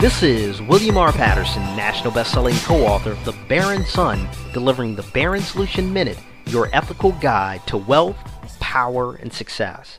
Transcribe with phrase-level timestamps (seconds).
[0.00, 1.10] This is William R.
[1.10, 7.10] Patterson, national best-selling co-author of The Baron Son, delivering the Baron Solution Minute, your ethical
[7.20, 8.16] guide to wealth,
[8.60, 9.98] power, and success.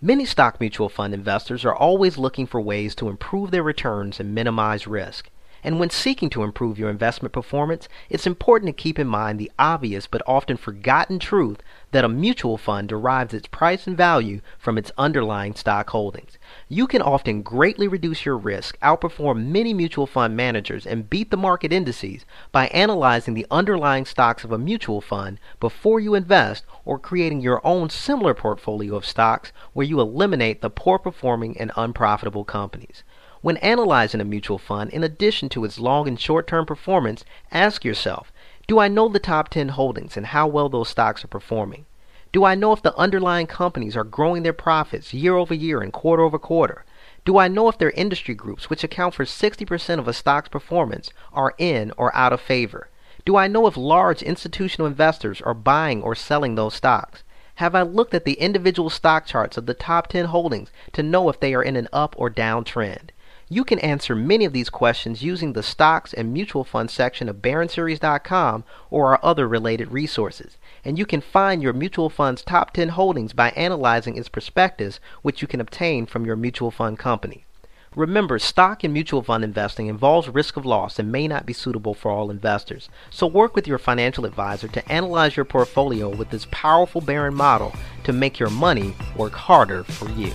[0.00, 4.36] Many stock mutual fund investors are always looking for ways to improve their returns and
[4.36, 5.30] minimize risk.
[5.62, 9.50] And when seeking to improve your investment performance, it's important to keep in mind the
[9.58, 11.58] obvious but often forgotten truth
[11.90, 16.38] that a mutual fund derives its price and value from its underlying stock holdings.
[16.68, 21.36] You can often greatly reduce your risk, outperform many mutual fund managers, and beat the
[21.36, 26.98] market indices by analyzing the underlying stocks of a mutual fund before you invest or
[26.98, 32.44] creating your own similar portfolio of stocks where you eliminate the poor performing and unprofitable
[32.44, 33.02] companies.
[33.42, 37.86] When analyzing a mutual fund, in addition to its long and short term performance, ask
[37.86, 38.30] yourself
[38.68, 41.86] Do I know the top 10 holdings and how well those stocks are performing?
[42.32, 45.90] Do I know if the underlying companies are growing their profits year over year and
[45.90, 46.84] quarter over quarter?
[47.24, 51.10] Do I know if their industry groups, which account for 60% of a stock's performance,
[51.32, 52.90] are in or out of favor?
[53.24, 57.22] Do I know if large institutional investors are buying or selling those stocks?
[57.54, 61.30] Have I looked at the individual stock charts of the top 10 holdings to know
[61.30, 63.12] if they are in an up or down trend?
[63.52, 67.42] You can answer many of these questions using the stocks and mutual fund section of
[67.42, 70.56] baronseries.com or our other related resources.
[70.84, 75.42] And you can find your mutual fund's top 10 holdings by analyzing its prospectus, which
[75.42, 77.44] you can obtain from your mutual fund company.
[77.96, 81.92] Remember, stock and mutual fund investing involves risk of loss and may not be suitable
[81.92, 82.88] for all investors.
[83.10, 87.74] So work with your financial advisor to analyze your portfolio with this powerful Baron model
[88.04, 90.30] to make your money work harder for you.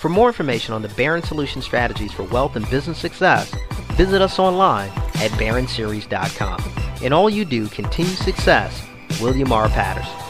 [0.00, 3.54] For more information on the Baron Solution strategies for wealth and business success,
[3.92, 6.58] visit us online at baronseries.com.
[7.02, 8.82] In all you do, continue success.
[9.20, 9.68] William R.
[9.68, 10.29] Patterson.